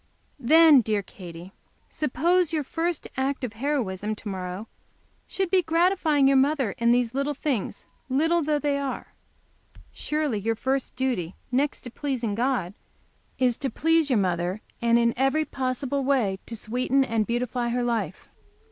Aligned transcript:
"Then, 0.39 0.81
dear 0.81 1.03
Katy, 1.03 1.53
suppose 1.91 2.51
your 2.51 2.63
first 2.63 3.07
act 3.17 3.43
of 3.43 3.53
heroism 3.53 4.15
to 4.15 4.27
morrow 4.27 4.67
should 5.27 5.51
be 5.51 5.57
the 5.59 5.65
gratifying 5.65 6.27
your 6.27 6.37
mother 6.37 6.71
in 6.79 6.89
these 6.91 7.13
little 7.13 7.35
things, 7.35 7.85
little 8.09 8.41
though 8.41 8.57
they 8.57 8.79
are. 8.79 9.13
Surely 9.91 10.39
your 10.39 10.55
first 10.55 10.95
duty, 10.95 11.35
next 11.51 11.81
to 11.81 11.91
pleasing 11.91 12.33
God, 12.33 12.73
is 13.37 13.59
to 13.59 13.69
please 13.69 14.09
your 14.09 14.17
mother, 14.17 14.61
and 14.81 14.97
in 14.97 15.13
every 15.15 15.45
possible 15.45 16.03
way 16.03 16.39
to 16.47 16.55
sweeten 16.55 17.03
and 17.03 17.27
beautify 17.27 17.69
her 17.69 17.83
life. 17.83 18.27